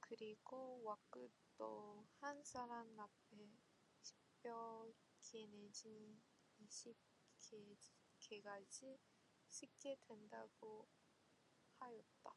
그리고 0.00 0.80
와꾸도 0.82 2.06
한 2.20 2.42
사람 2.42 2.98
앞에 2.98 3.52
십여 4.00 4.88
개 5.20 5.46
내지 5.46 6.16
이십 6.60 6.96
개까지 8.18 8.98
쓰게 9.48 9.98
된다고 10.06 10.88
하였다. 11.80 12.34